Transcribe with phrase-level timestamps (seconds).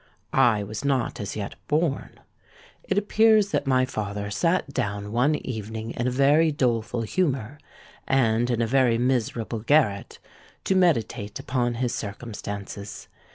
[0.33, 2.21] I was not as yet born.
[2.83, 7.59] It appears that my father sate down one evening in a very doleful humour,
[8.07, 10.17] and in a very miserable garret,
[10.63, 13.09] to meditate upon his circumstances.